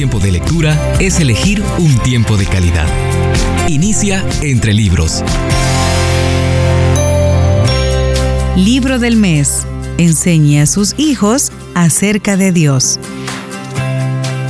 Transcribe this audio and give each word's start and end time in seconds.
tiempo 0.00 0.18
de 0.18 0.32
lectura 0.32 0.94
es 0.98 1.20
elegir 1.20 1.62
un 1.76 1.94
tiempo 1.98 2.38
de 2.38 2.46
calidad. 2.46 2.86
Inicia 3.68 4.24
entre 4.40 4.72
libros. 4.72 5.22
Libro 8.56 8.98
del 8.98 9.16
mes. 9.16 9.66
Enseñe 9.98 10.62
a 10.62 10.66
sus 10.66 10.94
hijos 10.98 11.52
acerca 11.74 12.38
de 12.38 12.50
Dios. 12.50 12.98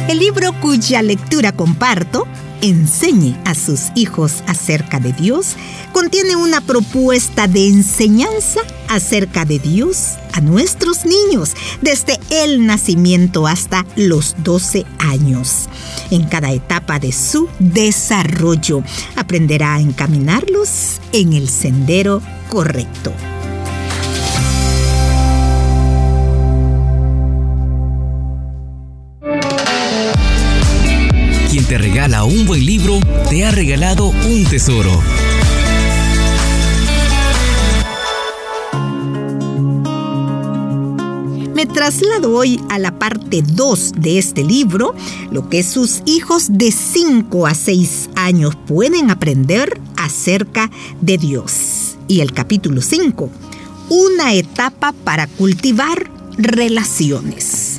El 0.08 0.20
libro 0.20 0.52
cuya 0.60 1.02
lectura 1.02 1.50
comparto, 1.50 2.28
Enseñe 2.62 3.36
a 3.46 3.54
sus 3.54 3.90
hijos 3.94 4.42
acerca 4.46 5.00
de 5.00 5.14
Dios, 5.14 5.56
contiene 5.92 6.36
una 6.36 6.60
propuesta 6.60 7.48
de 7.48 7.68
enseñanza 7.68 8.60
acerca 8.88 9.46
de 9.46 9.58
Dios 9.58 10.18
a 10.34 10.40
nuestros 10.40 11.06
niños 11.06 11.54
desde 11.80 12.18
el 12.30 12.66
nacimiento 12.66 13.46
hasta 13.46 13.86
los 13.96 14.34
12 14.44 14.84
años. 14.98 15.68
En 16.10 16.24
cada 16.24 16.52
etapa 16.52 16.98
de 16.98 17.12
su 17.12 17.48
desarrollo 17.58 18.82
aprenderá 19.16 19.76
a 19.76 19.80
encaminarlos 19.80 21.00
en 21.12 21.32
el 21.32 21.48
sendero 21.48 22.20
correcto. 22.50 23.12
Te 31.70 31.78
regala 31.78 32.24
un 32.24 32.46
buen 32.46 32.66
libro, 32.66 32.98
te 33.28 33.44
ha 33.44 33.52
regalado 33.52 34.06
un 34.06 34.44
tesoro. 34.44 34.90
Me 41.54 41.66
traslado 41.66 42.32
hoy 42.32 42.60
a 42.70 42.80
la 42.80 42.98
parte 42.98 43.44
2 43.46 43.92
de 43.98 44.18
este 44.18 44.42
libro, 44.42 44.96
lo 45.30 45.48
que 45.48 45.62
sus 45.62 46.02
hijos 46.06 46.48
de 46.50 46.72
5 46.72 47.46
a 47.46 47.54
6 47.54 48.10
años 48.16 48.56
pueden 48.66 49.12
aprender 49.12 49.80
acerca 49.96 50.72
de 51.00 51.18
Dios. 51.18 51.98
Y 52.08 52.18
el 52.18 52.32
capítulo 52.32 52.82
5, 52.82 53.30
una 53.90 54.34
etapa 54.34 54.92
para 55.04 55.28
cultivar 55.28 56.10
relaciones. 56.36 57.69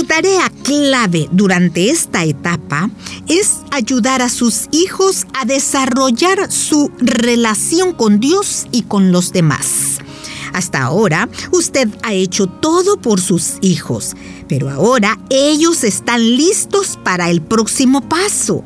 Su 0.00 0.06
tarea 0.06 0.50
clave 0.62 1.28
durante 1.30 1.90
esta 1.90 2.24
etapa 2.24 2.88
es 3.28 3.58
ayudar 3.70 4.22
a 4.22 4.30
sus 4.30 4.66
hijos 4.72 5.26
a 5.38 5.44
desarrollar 5.44 6.50
su 6.50 6.90
relación 7.00 7.92
con 7.92 8.18
Dios 8.18 8.66
y 8.72 8.84
con 8.84 9.12
los 9.12 9.30
demás. 9.30 9.98
Hasta 10.54 10.80
ahora 10.80 11.28
usted 11.52 11.86
ha 12.02 12.14
hecho 12.14 12.46
todo 12.46 12.98
por 12.98 13.20
sus 13.20 13.58
hijos, 13.60 14.16
pero 14.48 14.70
ahora 14.70 15.20
ellos 15.28 15.84
están 15.84 16.22
listos 16.34 16.98
para 17.04 17.28
el 17.28 17.42
próximo 17.42 18.00
paso. 18.08 18.64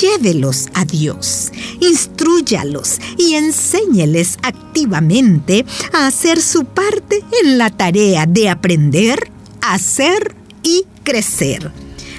Llévelos 0.00 0.68
a 0.72 0.84
Dios, 0.84 1.50
instruyalos 1.80 3.00
y 3.18 3.34
enséñeles 3.34 4.38
activamente 4.40 5.66
a 5.92 6.06
hacer 6.06 6.40
su 6.40 6.64
parte 6.64 7.24
en 7.42 7.58
la 7.58 7.70
tarea 7.70 8.26
de 8.26 8.48
aprender, 8.48 9.32
hacer 9.62 10.45
y 10.66 10.84
crecer. 11.04 11.70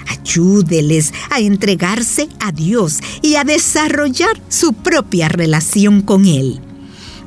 Ayúdeles 0.08 1.14
a 1.30 1.40
entregarse 1.40 2.30
a 2.40 2.54
Dios 2.54 3.00
y 3.22 3.36
a 3.36 3.44
desarrollar 3.44 4.42
su 4.48 4.72
propia 4.72 5.28
relación 5.28 6.02
con 6.02 6.26
Él. 6.26 6.62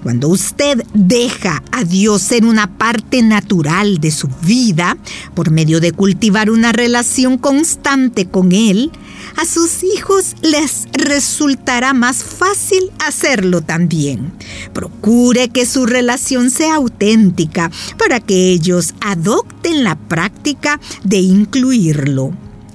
Cuando 0.02 0.28
usted 0.28 0.82
deja 0.94 1.62
a 1.72 1.84
Dios 1.84 2.22
ser 2.22 2.46
una 2.46 2.78
parte 2.78 3.22
natural 3.22 3.98
de 4.00 4.10
su 4.10 4.28
vida, 4.46 4.96
por 5.34 5.50
medio 5.50 5.78
de 5.78 5.92
cultivar 5.92 6.48
una 6.48 6.72
relación 6.72 7.36
constante 7.36 8.24
con 8.24 8.52
Él, 8.52 8.90
a 9.36 9.44
sus 9.44 9.82
hijos 9.82 10.36
les 10.42 10.86
resultará 10.92 11.92
más 11.92 12.22
fácil 12.22 12.90
hacerlo 13.04 13.62
también. 13.62 14.32
Procure 14.72 15.48
que 15.48 15.66
su 15.66 15.86
relación 15.86 16.50
sea 16.50 16.76
auténtica 16.76 17.70
para 17.98 18.20
que 18.20 18.50
ellos 18.50 18.94
adopten 19.00 19.84
la 19.84 19.96
práctica 19.96 20.80
de 21.04 21.18
incluirlo. 21.18 22.32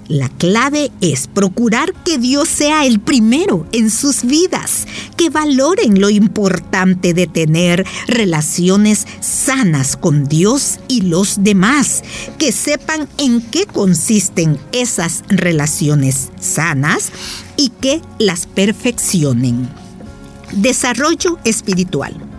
La 0.08 0.30
clave 0.30 0.92
es 1.02 1.28
procurar 1.28 1.92
que 2.04 2.20
Dios 2.20 2.48
sea 2.48 2.86
el 2.86 3.00
primero 3.00 3.66
en 3.72 3.90
sus 3.90 4.24
vidas, 4.24 4.86
que 5.18 5.32
valoren 5.32 6.00
lo 6.00 6.12
importante 6.12 7.16
de 7.16 7.26
tener 7.26 7.86
relaciones 8.08 9.08
sanas 9.20 9.98
con 9.98 10.28
Dios 10.28 10.80
y 10.88 11.02
los 11.02 11.44
demás, 11.44 12.04
que 12.38 12.52
sepan 12.52 13.10
en 13.18 13.42
qué 13.42 13.66
consisten 13.66 14.60
esas 14.72 15.24
relaciones 15.28 16.30
sanas 16.40 17.12
y 17.58 17.70
que 17.70 18.00
las 18.20 18.46
perfeccionen. 18.46 19.68
Desarrollo 20.52 21.40
espiritual. 21.46 22.35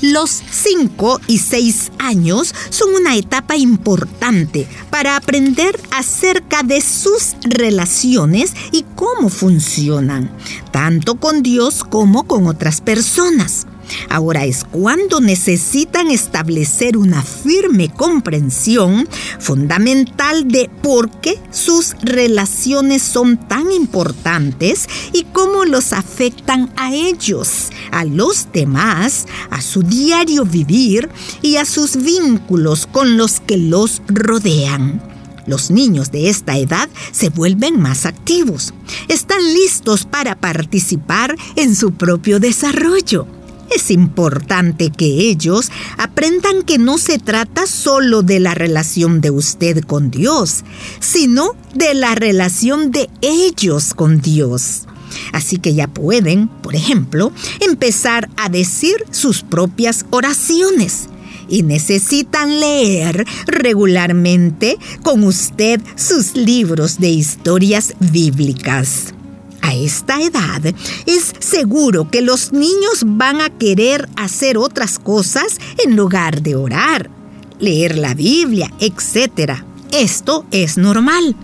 Los 0.00 0.30
5 0.30 1.20
y 1.26 1.38
6 1.38 1.92
años 1.98 2.54
son 2.70 2.94
una 2.94 3.16
etapa 3.16 3.56
importante 3.56 4.66
para 4.88 5.16
aprender 5.16 5.78
acerca 5.90 6.62
de 6.62 6.80
sus 6.80 7.36
relaciones 7.42 8.54
y 8.72 8.84
cómo 8.94 9.28
funcionan, 9.28 10.30
tanto 10.72 11.16
con 11.16 11.42
Dios 11.42 11.84
como 11.84 12.24
con 12.24 12.46
otras 12.46 12.80
personas. 12.80 13.66
Ahora 14.08 14.44
es 14.44 14.64
cuando 14.64 15.20
necesitan 15.20 16.10
establecer 16.10 16.96
una 16.96 17.22
firme 17.22 17.88
comprensión 17.88 19.08
fundamental 19.38 20.48
de 20.48 20.70
por 20.82 21.10
qué 21.20 21.38
sus 21.50 21.94
relaciones 22.02 23.02
son 23.02 23.36
tan 23.48 23.70
importantes 23.72 24.88
y 25.12 25.24
cómo 25.24 25.64
los 25.64 25.92
afectan 25.92 26.72
a 26.76 26.94
ellos, 26.94 27.70
a 27.90 28.04
los 28.04 28.48
demás, 28.52 29.26
a 29.50 29.60
su 29.60 29.82
diario 29.82 30.44
vivir 30.44 31.08
y 31.42 31.56
a 31.56 31.64
sus 31.64 31.96
vínculos 31.96 32.86
con 32.86 33.16
los 33.16 33.40
que 33.40 33.56
los 33.56 34.02
rodean. 34.08 35.02
Los 35.46 35.70
niños 35.70 36.12
de 36.12 36.28
esta 36.28 36.58
edad 36.58 36.88
se 37.12 37.28
vuelven 37.28 37.80
más 37.80 38.06
activos. 38.06 38.72
Están 39.08 39.42
listos 39.54 40.04
para 40.04 40.36
participar 40.36 41.34
en 41.56 41.74
su 41.74 41.92
propio 41.92 42.38
desarrollo 42.38 43.26
es 43.74 43.90
importante 43.90 44.90
que 44.90 45.06
ellos 45.06 45.70
aprendan 45.98 46.62
que 46.62 46.78
no 46.78 46.98
se 46.98 47.18
trata 47.18 47.66
solo 47.66 48.22
de 48.22 48.40
la 48.40 48.54
relación 48.54 49.20
de 49.20 49.30
usted 49.30 49.82
con 49.84 50.10
Dios, 50.10 50.64
sino 50.98 51.54
de 51.74 51.94
la 51.94 52.14
relación 52.14 52.90
de 52.90 53.08
ellos 53.20 53.94
con 53.94 54.20
Dios. 54.20 54.86
Así 55.32 55.58
que 55.58 55.74
ya 55.74 55.88
pueden, 55.88 56.48
por 56.48 56.74
ejemplo, 56.74 57.32
empezar 57.60 58.28
a 58.36 58.48
decir 58.48 59.04
sus 59.10 59.42
propias 59.42 60.06
oraciones 60.10 61.08
y 61.48 61.62
necesitan 61.62 62.60
leer 62.60 63.26
regularmente 63.46 64.78
con 65.02 65.24
usted 65.24 65.80
sus 65.96 66.36
libros 66.36 66.98
de 66.98 67.08
historias 67.08 67.94
bíblicas. 67.98 69.14
A 69.62 69.74
esta 69.74 70.20
edad 70.20 70.62
es 71.06 71.32
seguro 71.38 72.10
que 72.10 72.22
los 72.22 72.52
niños 72.52 73.04
van 73.04 73.40
a 73.40 73.50
querer 73.50 74.08
hacer 74.16 74.58
otras 74.58 74.98
cosas 74.98 75.58
en 75.84 75.96
lugar 75.96 76.42
de 76.42 76.56
orar, 76.56 77.10
leer 77.58 77.98
la 77.98 78.14
Biblia, 78.14 78.72
etc. 78.80 79.62
Esto 79.92 80.44
es 80.50 80.76
normal. 80.76 81.36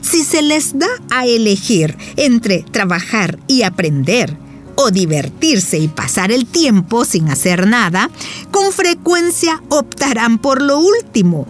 Si 0.00 0.24
se 0.24 0.42
les 0.42 0.78
da 0.78 0.88
a 1.10 1.26
elegir 1.26 1.96
entre 2.16 2.62
trabajar 2.62 3.38
y 3.46 3.62
aprender, 3.62 4.36
o 4.74 4.90
divertirse 4.90 5.78
y 5.78 5.88
pasar 5.88 6.32
el 6.32 6.46
tiempo 6.46 7.04
sin 7.04 7.28
hacer 7.28 7.66
nada, 7.66 8.10
con 8.50 8.72
frecuencia 8.72 9.62
optarán 9.68 10.38
por 10.38 10.62
lo 10.62 10.78
último, 10.78 11.46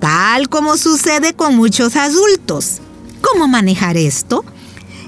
tal 0.00 0.48
como 0.48 0.76
sucede 0.76 1.34
con 1.34 1.56
muchos 1.56 1.96
adultos. 1.96 2.80
¿Cómo 3.20 3.48
manejar 3.48 3.96
esto? 3.96 4.44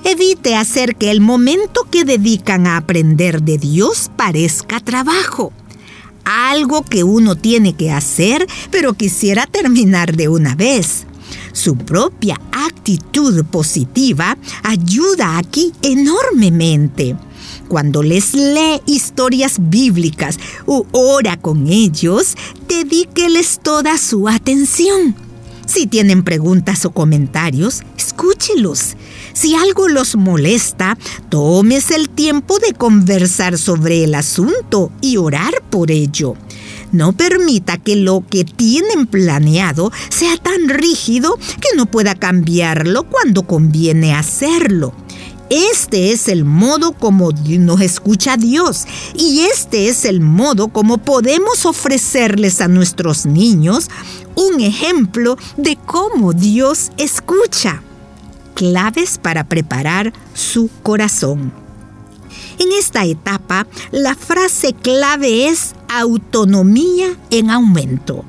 Evite 0.09 0.55
hacer 0.55 0.95
que 0.95 1.11
el 1.11 1.21
momento 1.21 1.81
que 1.91 2.05
dedican 2.05 2.69
a 2.69 2.77
aprender 2.77 3.43
de 3.43 3.59
Dios 3.59 4.09
parezca 4.17 4.79
trabajo. 4.79 5.53
Algo 6.25 6.85
que 6.85 7.03
uno 7.03 7.35
tiene 7.35 7.75
que 7.75 7.91
hacer, 7.91 8.47
pero 8.71 8.95
quisiera 8.95 9.47
terminar 9.47 10.15
de 10.15 10.29
una 10.29 10.55
vez. 10.55 11.07
Su 11.53 11.77
propia 11.77 12.41
actitud 12.53 13.45
positiva 13.47 14.39
ayuda 14.63 15.39
aquí 15.39 15.73
enormemente. 15.83 17.17
Cuando 17.67 18.05
les 18.05 18.33
lee 18.33 18.81
historias 18.87 19.57
bíblicas 19.59 20.39
o 20.67 20.87
ora 20.93 21.37
con 21.37 21.67
ellos, 21.67 22.37
dedíqueles 22.69 23.59
toda 23.61 23.99
su 23.99 24.29
atención. 24.29 25.26
Si 25.67 25.87
tienen 25.87 26.23
preguntas 26.23 26.85
o 26.85 26.91
comentarios, 26.91 27.83
escúchelos. 27.99 28.97
Si 29.33 29.55
algo 29.55 29.89
los 29.89 30.17
molesta, 30.17 30.97
tómese 31.29 31.97
el 31.97 32.09
tiempo 32.09 32.59
de 32.59 32.73
conversar 32.73 33.59
sobre 33.59 34.05
el 34.05 34.15
asunto 34.15 34.93
y 35.01 35.17
orar 35.17 35.53
por 35.69 35.91
ello. 35.91 36.35
No 36.93 37.13
permita 37.13 37.79
que 37.79 37.97
lo 37.97 38.25
que 38.29 38.45
tienen 38.45 39.07
planeado 39.07 39.93
sea 40.09 40.37
tan 40.37 40.69
rígido 40.69 41.37
que 41.61 41.77
no 41.77 41.87
pueda 41.87 42.15
cambiarlo 42.15 43.03
cuando 43.11 43.43
conviene 43.43 44.15
hacerlo. 44.15 44.95
Este 45.49 46.11
es 46.11 46.29
el 46.29 46.45
modo 46.45 46.93
como 46.93 47.31
nos 47.31 47.81
escucha 47.81 48.37
Dios 48.37 48.85
y 49.15 49.43
este 49.43 49.89
es 49.89 50.05
el 50.05 50.21
modo 50.21 50.69
como 50.69 50.99
podemos 50.99 51.67
ofrecerles 51.67 52.61
a 52.61 52.67
nuestros 52.67 53.27
niños 53.27 53.89
un 54.35 54.61
ejemplo 54.61 55.39
de 55.57 55.77
cómo 55.77 56.33
Dios 56.33 56.91
escucha. 56.97 57.83
Claves 58.55 59.19
para 59.19 59.45
preparar 59.45 60.13
su 60.35 60.69
corazón. 60.83 61.53
En 62.59 62.73
esta 62.73 63.05
etapa, 63.05 63.67
la 63.93 64.15
frase 64.15 64.73
clave 64.73 65.49
es 65.49 65.75
autonomía 65.89 67.17
en 67.31 67.51
aumento. 67.51 68.25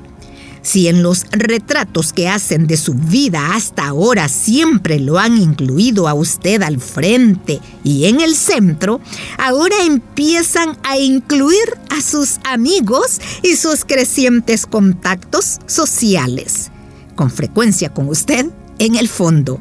Si 0.68 0.86
en 0.86 1.02
los 1.02 1.24
retratos 1.30 2.12
que 2.12 2.28
hacen 2.28 2.66
de 2.66 2.76
su 2.76 2.92
vida 2.92 3.54
hasta 3.54 3.86
ahora 3.86 4.28
siempre 4.28 5.00
lo 5.00 5.18
han 5.18 5.38
incluido 5.38 6.08
a 6.08 6.12
usted 6.12 6.60
al 6.60 6.78
frente 6.78 7.58
y 7.84 8.04
en 8.04 8.20
el 8.20 8.36
centro, 8.36 9.00
ahora 9.38 9.76
empiezan 9.86 10.76
a 10.82 10.98
incluir 10.98 11.64
a 11.88 12.02
sus 12.02 12.36
amigos 12.44 13.18
y 13.42 13.56
sus 13.56 13.86
crecientes 13.86 14.66
contactos 14.66 15.56
sociales, 15.64 16.70
con 17.16 17.30
frecuencia 17.30 17.88
con 17.94 18.10
usted 18.10 18.44
en 18.78 18.96
el 18.96 19.08
fondo. 19.08 19.58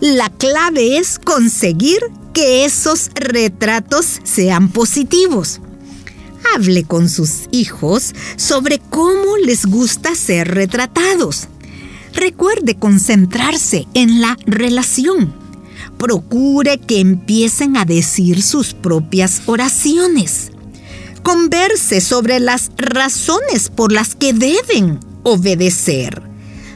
La 0.00 0.28
clave 0.28 0.98
es 0.98 1.20
conseguir 1.20 2.00
que 2.34 2.64
esos 2.64 3.12
retratos 3.14 4.18
sean 4.24 4.70
positivos. 4.70 5.60
Hable 6.54 6.84
con 6.84 7.08
sus 7.08 7.48
hijos 7.50 8.14
sobre 8.36 8.78
cómo 8.78 9.36
les 9.44 9.66
gusta 9.66 10.14
ser 10.14 10.48
retratados. 10.48 11.48
Recuerde 12.14 12.76
concentrarse 12.76 13.86
en 13.94 14.20
la 14.20 14.36
relación. 14.46 15.34
Procure 15.98 16.78
que 16.78 17.00
empiecen 17.00 17.76
a 17.76 17.84
decir 17.84 18.42
sus 18.42 18.74
propias 18.74 19.42
oraciones. 19.46 20.50
Converse 21.22 22.00
sobre 22.00 22.40
las 22.40 22.70
razones 22.76 23.70
por 23.70 23.92
las 23.92 24.14
que 24.14 24.32
deben 24.32 25.00
obedecer. 25.22 26.22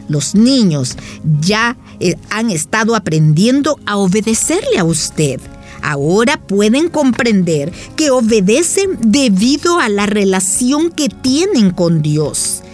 Los 0.09 0.35
niños 0.35 0.97
ya 1.41 1.77
eh, 1.99 2.15
han 2.31 2.51
estado 2.51 2.95
aprendiendo 2.95 3.79
a 3.87 3.97
obedecerle 3.97 4.79
a 4.79 4.85
usted. 4.85 5.41
Ahora 5.87 6.37
pueden 6.37 6.89
comprender 6.89 7.73
que 7.95 8.11
obedecen 8.11 8.99
debido 9.01 9.79
a 9.79 9.89
la 9.89 10.07
relación 10.07 10.91
que 10.91 11.09
tienen 11.09 11.71
con 11.71 12.03
Dios. 12.03 12.65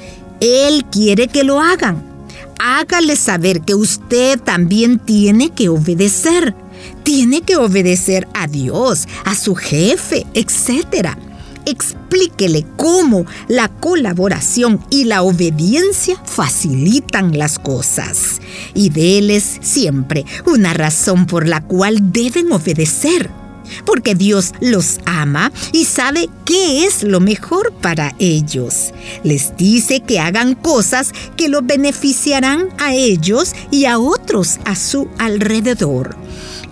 Él 0.41 0.87
quiere 0.91 1.29
que 1.29 1.45
lo 1.45 1.61
hagan. 1.61 2.03
Hágale 2.59 3.17
saber 3.17 3.61
que 3.61 3.75
usted 3.75 4.41
también 4.41 4.99
tiene 4.99 5.51
que 5.51 5.69
obedecer. 5.69 6.55
Tiene 7.05 7.43
que 7.43 7.57
obedecer 7.57 8.27
a 8.33 8.47
Dios, 8.47 9.07
a 9.27 9.35
su 9.35 9.57
jefe, 9.57 10.27
etc 10.33 11.32
explíquele 11.67 12.65
cómo 12.77 13.27
la 13.49 13.69
colaboración 13.69 14.85
y 14.91 15.05
la 15.05 15.23
obediencia 15.23 16.17
facilitan 16.25 17.37
las 17.39 17.59
cosas. 17.59 18.41
Y 18.75 18.91
déles 18.91 19.59
siempre 19.61 20.25
una 20.47 20.75
razón 20.75 21.27
por 21.27 21.49
la 21.49 21.63
cual 21.63 22.13
deben 22.13 22.53
obedecer. 22.53 23.31
Porque 23.87 24.15
Dios 24.15 24.53
los 24.61 24.99
ama 25.07 25.51
y 25.73 25.85
sabe 25.87 26.29
qué 26.45 26.85
es 26.85 27.03
lo 27.05 27.21
mejor 27.21 27.73
para 27.81 28.15
ellos. 28.19 28.93
Les 29.25 29.57
dice 29.57 30.01
que 30.01 30.21
hagan 30.21 30.55
cosas 30.55 31.13
que 31.37 31.49
los 31.49 31.65
beneficiarán 31.65 32.69
a 32.79 32.95
ellos 32.95 33.55
y 33.71 33.87
a 33.87 33.99
otros 33.99 34.59
a 34.65 34.77
su 34.77 35.09
alrededor. 35.19 36.17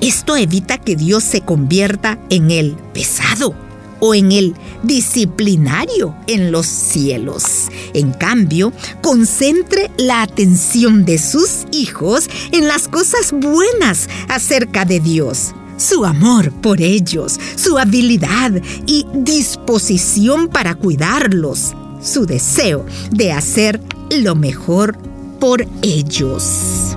Esto 0.00 0.36
evita 0.36 0.78
que 0.78 0.96
Dios 0.96 1.24
se 1.24 1.40
convierta 1.42 2.18
en 2.28 2.50
el 2.50 2.74
pesado 2.92 3.69
o 4.00 4.14
en 4.14 4.32
el 4.32 4.54
disciplinario 4.82 6.14
en 6.26 6.52
los 6.52 6.66
cielos. 6.66 7.68
En 7.94 8.12
cambio, 8.12 8.72
concentre 9.02 9.90
la 9.98 10.22
atención 10.22 11.04
de 11.04 11.18
sus 11.18 11.66
hijos 11.72 12.28
en 12.52 12.68
las 12.68 12.88
cosas 12.88 13.32
buenas 13.32 14.08
acerca 14.28 14.84
de 14.84 15.00
Dios 15.00 15.54
su 15.80 16.04
amor 16.04 16.52
por 16.52 16.82
ellos, 16.82 17.40
su 17.56 17.78
habilidad 17.78 18.52
y 18.86 19.06
disposición 19.14 20.48
para 20.48 20.74
cuidarlos, 20.74 21.74
su 22.02 22.26
deseo 22.26 22.84
de 23.10 23.32
hacer 23.32 23.80
lo 24.10 24.34
mejor 24.34 24.98
por 25.40 25.66
ellos. 25.82 26.96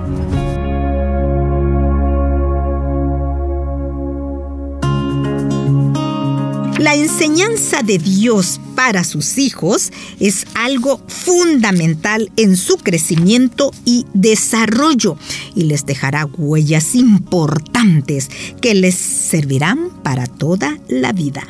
La 6.84 6.96
enseñanza 6.96 7.80
de 7.82 7.96
Dios 7.96 8.60
para 8.74 9.04
sus 9.04 9.38
hijos 9.38 9.90
es 10.20 10.44
algo 10.52 11.00
fundamental 11.08 12.30
en 12.36 12.58
su 12.58 12.76
crecimiento 12.76 13.70
y 13.86 14.04
desarrollo 14.12 15.16
y 15.54 15.62
les 15.62 15.86
dejará 15.86 16.26
huellas 16.26 16.94
importantes 16.94 18.28
que 18.60 18.74
les 18.74 18.96
servirán 18.96 20.02
para 20.02 20.26
toda 20.26 20.78
la 20.88 21.14
vida. 21.14 21.46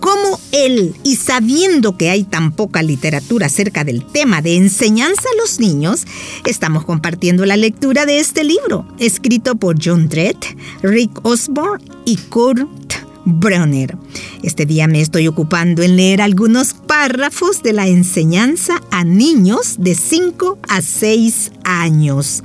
Como 0.00 0.40
él, 0.52 0.94
y 1.04 1.16
sabiendo 1.16 1.98
que 1.98 2.08
hay 2.08 2.24
tan 2.24 2.52
poca 2.52 2.82
literatura 2.82 3.48
acerca 3.48 3.84
del 3.84 4.02
tema 4.02 4.40
de 4.40 4.56
enseñanza 4.56 5.24
a 5.30 5.36
los 5.36 5.60
niños, 5.60 6.06
estamos 6.46 6.86
compartiendo 6.86 7.44
la 7.44 7.58
lectura 7.58 8.06
de 8.06 8.18
este 8.18 8.44
libro, 8.44 8.88
escrito 8.98 9.56
por 9.56 9.76
John 9.78 10.08
Dredd, 10.08 10.38
Rick 10.80 11.20
Osborne 11.22 11.84
y 12.06 12.16
Kurt 12.16 12.66
Bronner. 13.28 13.96
Este 14.42 14.66
día 14.66 14.88
me 14.88 15.00
estoy 15.00 15.28
ocupando 15.28 15.82
en 15.82 15.96
leer 15.96 16.22
algunos 16.22 16.72
párrafos 16.72 17.62
de 17.62 17.72
la 17.72 17.86
enseñanza 17.86 18.80
a 18.90 19.04
niños 19.04 19.76
de 19.78 19.94
5 19.94 20.58
a 20.68 20.82
6 20.82 21.52
años. 21.64 22.42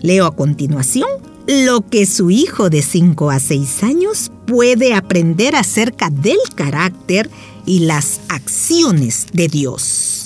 Leo 0.00 0.26
a 0.26 0.34
continuación 0.34 1.08
lo 1.46 1.86
que 1.88 2.06
su 2.06 2.30
hijo 2.30 2.70
de 2.70 2.82
5 2.82 3.30
a 3.30 3.38
6 3.38 3.82
años 3.84 4.32
puede 4.46 4.94
aprender 4.94 5.54
acerca 5.54 6.10
del 6.10 6.38
carácter 6.54 7.30
y 7.66 7.80
las 7.80 8.20
acciones 8.28 9.26
de 9.32 9.48
Dios. 9.48 10.25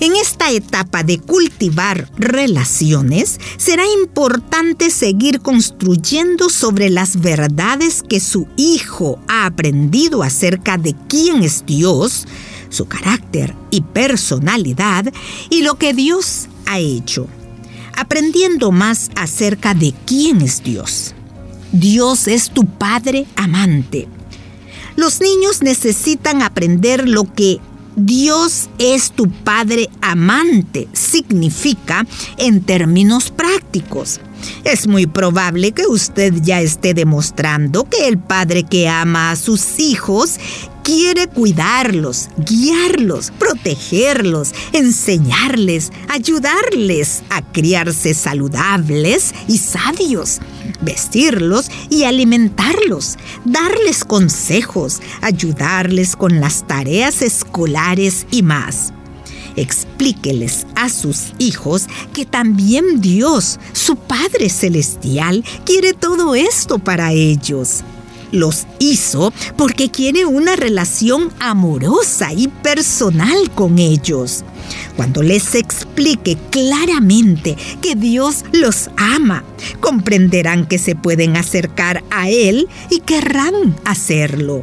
En 0.00 0.16
esta 0.16 0.50
etapa 0.50 1.02
de 1.02 1.18
cultivar 1.18 2.10
relaciones, 2.16 3.38
será 3.58 3.82
importante 4.02 4.88
seguir 4.88 5.40
construyendo 5.40 6.48
sobre 6.48 6.88
las 6.88 7.20
verdades 7.20 8.02
que 8.02 8.18
su 8.18 8.48
hijo 8.56 9.18
ha 9.28 9.44
aprendido 9.44 10.22
acerca 10.22 10.78
de 10.78 10.96
quién 11.06 11.42
es 11.42 11.66
Dios, 11.66 12.26
su 12.70 12.86
carácter 12.86 13.54
y 13.70 13.82
personalidad 13.82 15.12
y 15.50 15.60
lo 15.60 15.74
que 15.74 15.92
Dios 15.92 16.48
ha 16.64 16.78
hecho, 16.78 17.26
aprendiendo 17.94 18.72
más 18.72 19.10
acerca 19.16 19.74
de 19.74 19.92
quién 20.06 20.40
es 20.40 20.62
Dios. 20.62 21.14
Dios 21.72 22.26
es 22.26 22.48
tu 22.48 22.64
Padre 22.64 23.26
amante. 23.36 24.08
Los 24.96 25.20
niños 25.20 25.60
necesitan 25.60 26.40
aprender 26.40 27.06
lo 27.06 27.30
que 27.32 27.60
Dios 27.96 28.68
es 28.78 29.12
tu 29.12 29.28
Padre 29.28 29.88
amante, 30.00 30.88
significa 30.92 32.06
en 32.36 32.62
términos 32.62 33.30
prácticos. 33.30 34.20
Es 34.64 34.86
muy 34.86 35.06
probable 35.06 35.72
que 35.72 35.86
usted 35.86 36.34
ya 36.42 36.60
esté 36.60 36.94
demostrando 36.94 37.84
que 37.88 38.08
el 38.08 38.18
Padre 38.18 38.62
que 38.62 38.88
ama 38.88 39.30
a 39.30 39.36
sus 39.36 39.78
hijos 39.78 40.38
quiere 40.82 41.26
cuidarlos, 41.28 42.28
guiarlos, 42.36 43.32
protegerlos, 43.38 44.52
enseñarles, 44.72 45.92
ayudarles 46.08 47.22
a 47.30 47.42
criarse 47.42 48.14
saludables 48.14 49.34
y 49.48 49.58
sabios, 49.58 50.40
vestirlos 50.80 51.70
y 51.88 52.04
alimentarlos, 52.04 53.16
darles 53.44 54.04
consejos, 54.04 55.00
ayudarles 55.20 56.16
con 56.16 56.40
las 56.40 56.66
tareas 56.66 57.22
escolares 57.22 58.26
y 58.30 58.42
más. 58.42 58.92
Explíqueles 59.56 60.66
a 60.76 60.88
sus 60.88 61.32
hijos 61.38 61.86
que 62.12 62.24
también 62.24 63.00
Dios, 63.00 63.58
su 63.72 63.96
Padre 63.96 64.48
Celestial, 64.48 65.44
quiere 65.64 65.92
todo 65.92 66.34
esto 66.34 66.78
para 66.78 67.12
ellos 67.12 67.82
los 68.32 68.66
hizo 68.78 69.32
porque 69.56 69.90
quiere 69.90 70.24
una 70.24 70.56
relación 70.56 71.32
amorosa 71.38 72.32
y 72.32 72.48
personal 72.48 73.50
con 73.54 73.78
ellos. 73.78 74.44
Cuando 74.96 75.22
les 75.22 75.54
explique 75.54 76.36
claramente 76.50 77.56
que 77.80 77.94
Dios 77.94 78.44
los 78.52 78.90
ama, 78.96 79.44
comprenderán 79.80 80.66
que 80.66 80.78
se 80.78 80.94
pueden 80.94 81.36
acercar 81.36 82.04
a 82.10 82.28
Él 82.28 82.68
y 82.90 83.00
querrán 83.00 83.76
hacerlo. 83.84 84.62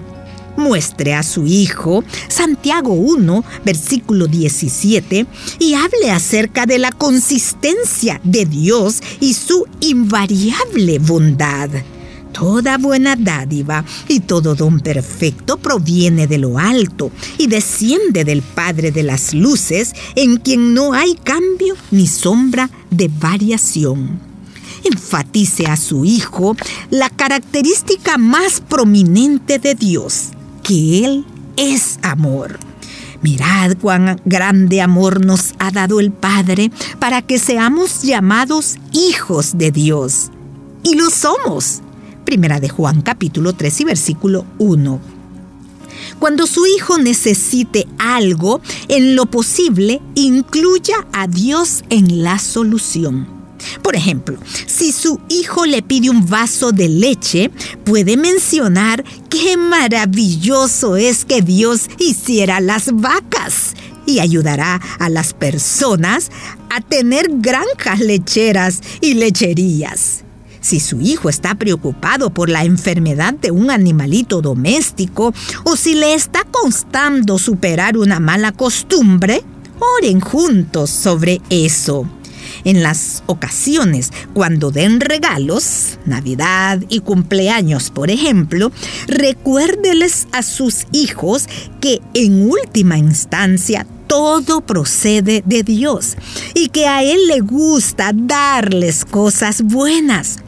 muestre 0.55 1.13
a 1.13 1.21
su 1.21 1.45
hijo 1.45 2.03
Santiago 2.29 2.93
1, 2.93 3.43
versículo 3.63 4.25
17, 4.25 5.27
y 5.59 5.73
hable 5.75 6.09
acerca 6.09 6.65
de 6.65 6.79
la 6.79 6.91
consistencia 6.91 8.19
de 8.23 8.45
Dios 8.45 9.01
y 9.19 9.35
su 9.35 9.65
invariable 9.81 10.97
bondad. 10.97 11.69
Toda 12.37 12.77
buena 12.77 13.15
dádiva 13.15 13.83
y 14.07 14.19
todo 14.19 14.53
don 14.53 14.79
perfecto 14.79 15.57
proviene 15.57 16.27
de 16.27 16.37
lo 16.37 16.59
alto 16.59 17.11
y 17.39 17.47
desciende 17.47 18.23
del 18.23 18.43
Padre 18.43 18.91
de 18.91 19.01
las 19.01 19.33
Luces, 19.33 19.93
en 20.15 20.37
quien 20.37 20.75
no 20.75 20.93
hay 20.93 21.15
cambio 21.15 21.75
ni 21.89 22.05
sombra 22.05 22.69
de 22.91 23.07
variación. 23.07 24.19
Enfatice 24.83 25.65
a 25.65 25.77
su 25.77 26.05
Hijo 26.05 26.55
la 26.91 27.09
característica 27.09 28.19
más 28.19 28.61
prominente 28.61 29.57
de 29.57 29.73
Dios, 29.73 30.27
que 30.61 31.05
Él 31.05 31.25
es 31.55 31.97
amor. 32.03 32.59
Mirad 33.23 33.77
cuán 33.81 34.21
grande 34.25 34.79
amor 34.79 35.25
nos 35.25 35.55
ha 35.57 35.71
dado 35.71 35.99
el 35.99 36.11
Padre 36.11 36.69
para 36.99 37.23
que 37.23 37.39
seamos 37.39 38.03
llamados 38.03 38.75
hijos 38.91 39.57
de 39.57 39.71
Dios. 39.71 40.29
Y 40.83 40.93
lo 40.93 41.09
somos. 41.09 41.81
Primera 42.27 42.59
de 42.59 42.67
Juan 42.67 43.01
capítulo 43.03 43.53
3 43.53 43.79
y 43.79 43.83
versículo 43.85 44.45
1. 44.57 44.99
Cuando 46.19 46.45
su 46.45 46.65
hijo 46.65 46.97
necesite 46.97 47.87
algo, 47.99 48.59
en 48.89 49.15
lo 49.15 49.27
posible, 49.27 50.01
incluya 50.13 51.07
a 51.13 51.27
Dios 51.27 51.85
en 51.89 52.23
la 52.23 52.37
solución. 52.37 53.29
Por 53.81 53.95
ejemplo, 53.95 54.37
si 54.65 54.91
su 54.91 55.21
hijo 55.29 55.65
le 55.65 55.81
pide 55.81 56.09
un 56.09 56.27
vaso 56.27 56.73
de 56.73 56.89
leche, 56.89 57.49
puede 57.85 58.17
mencionar 58.17 59.05
qué 59.29 59.55
maravilloso 59.55 60.97
es 60.97 61.23
que 61.23 61.41
Dios 61.41 61.89
hiciera 61.97 62.59
las 62.59 62.91
vacas 62.91 63.73
y 64.05 64.19
ayudará 64.19 64.81
a 64.99 65.07
las 65.07 65.33
personas 65.33 66.29
a 66.69 66.81
tener 66.81 67.27
granjas 67.39 68.01
lecheras 68.01 68.81
y 68.99 69.13
lecherías. 69.13 70.25
Si 70.67 70.81
su 70.81 70.99
hijo 70.99 71.29
está 71.29 71.55
preocupado 71.55 72.29
por 72.29 72.49
la 72.49 72.65
enfermedad 72.65 73.33
de 73.33 73.51
un 73.51 73.71
animalito 73.71 74.41
doméstico 74.41 75.33
o 75.63 75.77
si 75.77 75.95
le 75.95 76.13
está 76.13 76.43
costando 76.43 77.39
superar 77.39 77.95
una 77.95 78.19
mala 78.19 78.51
costumbre, 78.51 79.45
oren 79.97 80.19
juntos 80.19 80.89
sobre 80.89 81.39
eso. 81.49 82.05
En 82.65 82.83
las 82.83 83.23
ocasiones 83.27 84.11
cuando 84.33 84.69
den 84.69 84.99
regalos, 84.99 85.99
Navidad 86.03 86.83
y 86.89 86.99
cumpleaños, 86.99 87.89
por 87.89 88.11
ejemplo, 88.11 88.69
recuérdeles 89.07 90.27
a 90.33 90.43
sus 90.43 90.85
hijos 90.91 91.47
que 91.79 92.01
en 92.13 92.41
última 92.41 92.97
instancia 92.97 93.87
todo 94.07 94.59
procede 94.59 95.43
de 95.45 95.63
Dios 95.63 96.17
y 96.53 96.67
que 96.67 96.87
a 96.87 97.03
Él 97.03 97.25
le 97.29 97.39
gusta 97.39 98.11
darles 98.13 99.05
cosas 99.05 99.61
buenas. 99.61 100.39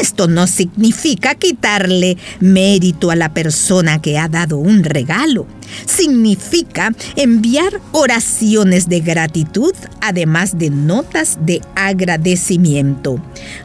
Esto 0.00 0.28
no 0.28 0.46
significa 0.46 1.34
quitarle 1.34 2.16
mérito 2.40 3.10
a 3.10 3.16
la 3.16 3.34
persona 3.34 4.00
que 4.00 4.18
ha 4.18 4.28
dado 4.28 4.58
un 4.58 4.84
regalo. 4.84 5.46
Significa 5.86 6.94
enviar 7.16 7.80
oraciones 7.92 8.88
de 8.88 9.00
gratitud, 9.00 9.74
además 10.00 10.58
de 10.58 10.70
notas 10.70 11.38
de 11.44 11.60
agradecimiento. 11.74 13.22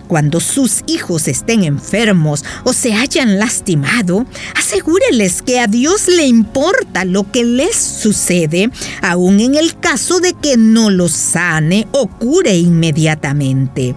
Cuando 0.07 0.39
sus 0.39 0.83
hijos 0.87 1.27
estén 1.27 1.63
enfermos 1.63 2.43
o 2.63 2.73
se 2.73 2.93
hayan 2.93 3.39
lastimado, 3.39 4.25
asegúreles 4.55 5.41
que 5.41 5.59
a 5.59 5.67
Dios 5.67 6.07
le 6.07 6.25
importa 6.25 7.05
lo 7.05 7.31
que 7.31 7.43
les 7.43 7.75
sucede, 7.75 8.69
aun 9.01 9.39
en 9.39 9.55
el 9.55 9.77
caso 9.79 10.19
de 10.19 10.33
que 10.33 10.57
no 10.57 10.89
los 10.89 11.11
sane 11.11 11.87
o 11.91 12.07
cure 12.07 12.57
inmediatamente. 12.57 13.95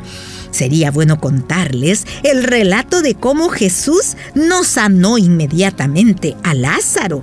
Sería 0.56 0.90
bueno 0.90 1.20
contarles 1.20 2.06
el 2.22 2.42
relato 2.42 3.02
de 3.02 3.14
cómo 3.14 3.50
Jesús 3.50 4.16
no 4.34 4.64
sanó 4.64 5.18
inmediatamente 5.18 6.34
a 6.44 6.54
Lázaro. 6.54 7.22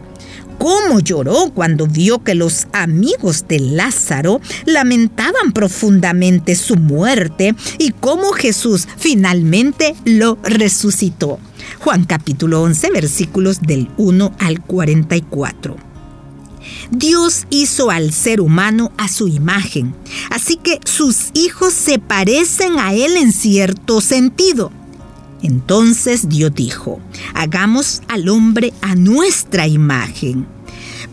Cómo 0.59 0.99
lloró 0.99 1.49
cuando 1.51 1.87
vio 1.87 2.23
que 2.23 2.35
los 2.35 2.67
amigos 2.73 3.47
de 3.47 3.59
Lázaro 3.59 4.39
lamentaban 4.65 5.51
profundamente 5.51 6.53
su 6.53 6.75
muerte 6.75 7.55
y 7.79 7.89
cómo 7.89 8.33
Jesús 8.33 8.87
finalmente 8.97 9.95
lo 10.05 10.37
resucitó. 10.43 11.39
Juan 11.79 12.03
capítulo 12.03 12.61
11 12.61 12.91
versículos 12.91 13.61
del 13.61 13.89
1 13.97 14.31
al 14.37 14.61
44. 14.61 15.92
Dios 16.91 17.45
hizo 17.49 17.89
al 17.91 18.13
ser 18.13 18.41
humano 18.41 18.91
a 18.97 19.07
su 19.07 19.27
imagen, 19.27 19.95
así 20.29 20.57
que 20.57 20.79
sus 20.85 21.31
hijos 21.33 21.73
se 21.73 21.99
parecen 21.99 22.79
a 22.79 22.93
Él 22.93 23.17
en 23.17 23.31
cierto 23.31 24.01
sentido. 24.01 24.71
Entonces 25.41 26.29
Dios 26.29 26.53
dijo, 26.55 26.99
hagamos 27.33 28.01
al 28.07 28.29
hombre 28.29 28.73
a 28.81 28.95
nuestra 28.95 29.67
imagen. 29.67 30.47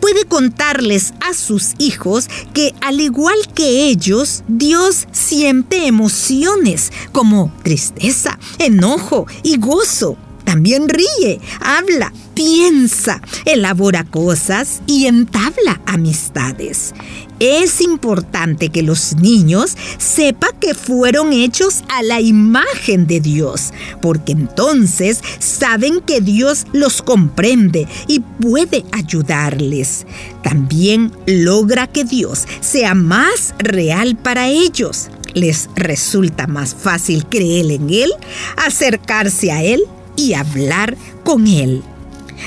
Puede 0.00 0.24
contarles 0.24 1.12
a 1.20 1.34
sus 1.34 1.74
hijos 1.78 2.28
que 2.54 2.72
al 2.80 3.00
igual 3.00 3.36
que 3.54 3.88
ellos, 3.88 4.44
Dios 4.48 5.08
siente 5.12 5.86
emociones 5.86 6.92
como 7.12 7.52
tristeza, 7.62 8.38
enojo 8.58 9.26
y 9.42 9.58
gozo. 9.58 10.16
También 10.50 10.88
ríe, 10.88 11.38
habla, 11.60 12.12
piensa, 12.34 13.22
elabora 13.44 14.02
cosas 14.02 14.82
y 14.84 15.06
entabla 15.06 15.80
amistades. 15.86 16.92
Es 17.38 17.80
importante 17.80 18.70
que 18.70 18.82
los 18.82 19.14
niños 19.14 19.76
sepan 19.98 20.50
que 20.60 20.74
fueron 20.74 21.32
hechos 21.32 21.84
a 21.88 22.02
la 22.02 22.20
imagen 22.20 23.06
de 23.06 23.20
Dios, 23.20 23.72
porque 24.02 24.32
entonces 24.32 25.20
saben 25.38 26.00
que 26.00 26.20
Dios 26.20 26.66
los 26.72 27.00
comprende 27.00 27.86
y 28.08 28.18
puede 28.18 28.84
ayudarles. 28.90 30.04
También 30.42 31.12
logra 31.26 31.86
que 31.86 32.02
Dios 32.02 32.48
sea 32.58 32.96
más 32.96 33.54
real 33.58 34.16
para 34.16 34.48
ellos. 34.48 35.10
Les 35.32 35.70
resulta 35.76 36.48
más 36.48 36.74
fácil 36.74 37.24
creer 37.26 37.70
en 37.70 37.88
Él, 37.90 38.10
acercarse 38.56 39.52
a 39.52 39.62
Él 39.62 39.84
y 40.20 40.34
hablar 40.34 40.96
con 41.24 41.46
Él. 41.46 41.82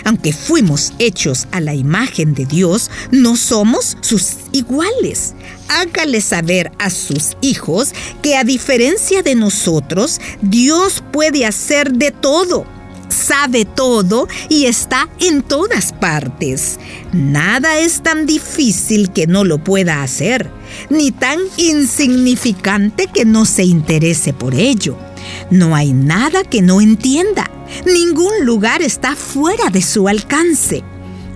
Aunque 0.06 0.34
fuimos 0.34 0.94
hechos 1.00 1.48
a 1.52 1.60
la 1.60 1.76
imagen 1.76 2.34
de 2.34 2.46
Dios, 2.46 2.90
no 3.12 3.36
somos 3.36 3.98
sus 4.02 4.36
iguales. 4.52 5.36
Hágale 5.68 6.22
saber 6.22 6.72
a 6.80 6.90
sus 6.90 7.38
hijos 7.42 7.94
que 8.22 8.36
a 8.36 8.44
diferencia 8.44 9.22
de 9.22 9.36
nosotros, 9.36 10.20
Dios 10.42 11.04
puede 11.12 11.46
hacer 11.46 11.94
de 11.94 12.12
todo 12.12 12.66
sabe 13.14 13.64
todo 13.64 14.28
y 14.50 14.66
está 14.66 15.08
en 15.20 15.44
todas 15.44 15.94
partes. 15.94 16.80
Nada 17.14 17.78
es 17.78 18.02
tan 18.02 18.26
difícil 18.26 19.12
que 19.12 19.28
no 19.28 19.44
lo 19.44 19.64
pueda 19.64 20.02
hacer, 20.02 20.50
ni 20.90 21.12
tan 21.12 21.40
insignificante 21.58 23.08
que 23.14 23.24
no 23.24 23.46
se 23.46 23.64
interese 23.64 24.34
por 24.34 24.56
ello. 24.56 24.98
No 25.50 25.76
hay 25.76 25.94
nada 25.94 26.44
que 26.44 26.62
no 26.62 26.82
entienda. 26.82 27.50
Ningún 27.86 28.46
lugar 28.46 28.82
está 28.82 29.16
fuera 29.16 29.70
de 29.70 29.82
su 29.82 30.08
alcance. 30.08 30.84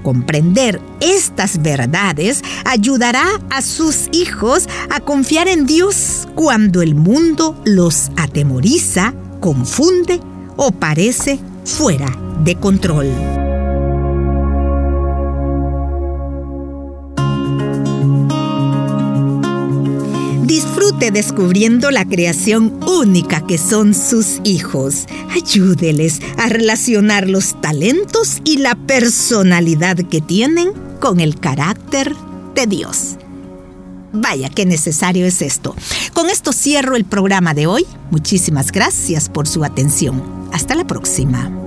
Comprender 0.03 0.79
estas 1.01 1.61
verdades 1.61 2.41
ayudará 2.65 3.25
a 3.49 3.61
sus 3.61 4.07
hijos 4.11 4.67
a 4.89 4.99
confiar 4.99 5.47
en 5.47 5.65
Dios 5.65 6.27
cuando 6.35 6.81
el 6.81 6.95
mundo 6.95 7.61
los 7.65 8.09
atemoriza, 8.15 9.13
confunde 9.41 10.21
o 10.55 10.71
parece 10.71 11.39
fuera 11.65 12.09
de 12.43 12.55
control. 12.55 13.36
Descubriendo 20.99 21.89
la 21.89 22.05
creación 22.05 22.79
única 22.85 23.41
que 23.47 23.57
son 23.57 23.95
sus 23.95 24.39
hijos. 24.43 25.07
Ayúdeles 25.31 26.19
a 26.37 26.47
relacionar 26.47 27.27
los 27.27 27.59
talentos 27.59 28.37
y 28.43 28.57
la 28.57 28.75
personalidad 28.75 29.97
que 29.97 30.21
tienen 30.21 30.73
con 30.99 31.19
el 31.19 31.39
carácter 31.39 32.13
de 32.53 32.67
Dios. 32.67 33.15
Vaya, 34.13 34.49
qué 34.49 34.65
necesario 34.65 35.25
es 35.25 35.41
esto. 35.41 35.75
Con 36.13 36.29
esto 36.29 36.53
cierro 36.53 36.95
el 36.95 37.05
programa 37.05 37.55
de 37.55 37.65
hoy. 37.65 37.85
Muchísimas 38.11 38.71
gracias 38.71 39.27
por 39.27 39.47
su 39.47 39.63
atención. 39.63 40.21
Hasta 40.51 40.75
la 40.75 40.85
próxima. 40.85 41.66